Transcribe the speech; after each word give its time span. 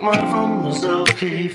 maar 0.00 0.28
van 0.28 0.62
mezelf 0.62 1.08
geef. 1.08 1.54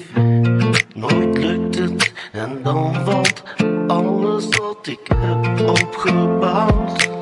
Nooit 0.93 1.37
lukt 1.37 1.77
het 1.77 2.11
en 2.31 2.59
dan 2.63 2.95
valt 3.05 3.43
alles 3.87 4.47
wat 4.47 4.87
ik 4.87 5.07
heb 5.15 5.69
opgebouwd 5.69 7.14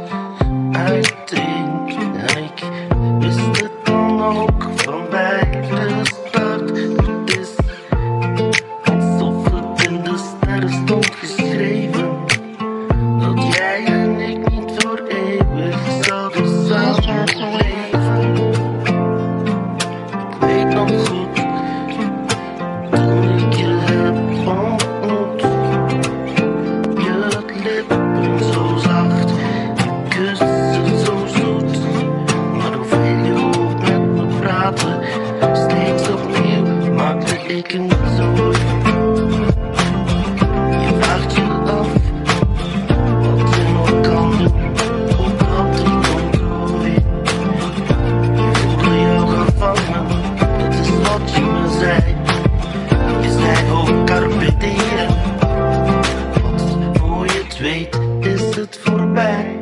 weet 57.63 57.99
is 58.19 58.55
het 58.55 58.79
voorbij. 58.83 59.59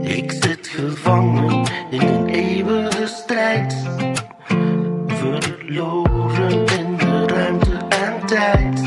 Ik 0.00 0.32
zit 0.32 0.68
gevangen 0.68 1.66
in 1.90 2.00
een 2.00 2.28
eeuwige 2.28 3.06
strijd, 3.06 3.76
verloren 5.06 6.50
in 6.50 6.96
de 6.96 7.26
ruimte 7.26 7.76
en 7.88 8.26
tijd. 8.26 8.82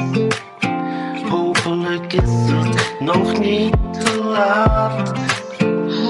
Hopelijk 1.29 2.13
is 2.13 2.49
het 2.51 2.99
nog 2.99 3.39
niet 3.39 3.77
te 3.91 4.23
laat 4.23 5.11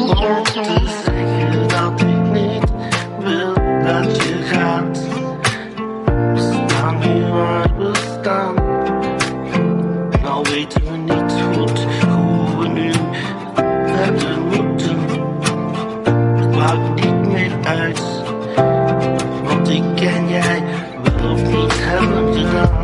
om 0.09 0.43
te 0.43 1.01
zeggen 1.05 1.67
dat 1.67 2.01
ik 2.01 2.31
niet 2.31 2.71
wil 3.19 3.53
dat 3.83 4.23
je 4.23 4.41
gaat. 4.43 5.08
Al 10.39 10.45
weten 10.45 10.81
we 10.83 10.97
niet 10.97 11.33
goed 11.53 11.79
hoe 12.07 12.59
we 12.59 12.67
nu 12.67 12.91
verder 13.85 14.39
moeten. 14.41 14.99
Het 16.39 16.55
maakt 16.55 17.03
niet 17.03 17.27
meer 17.27 17.51
uit, 17.63 18.01
want 19.43 19.69
ik 19.69 19.83
ken 19.95 20.29
jij 20.29 20.63
wel 21.03 21.31
of 21.31 21.41
niet 21.41 21.73
hebben 21.75 22.33
gedaan. 22.33 22.78